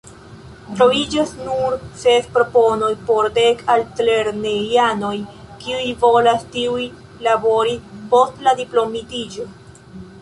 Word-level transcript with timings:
Troviĝas 0.77 1.33
nur 1.41 1.75
ses 2.03 2.29
proponoj 2.37 2.89
por 3.09 3.29
dek 3.35 3.61
altlernejanoj, 3.75 5.13
kiuj 5.61 5.85
volas 6.07 6.49
tuj 6.57 6.89
labori 7.29 7.79
post 8.15 8.45
la 8.49 8.57
diplomitiĝo. 8.65 9.51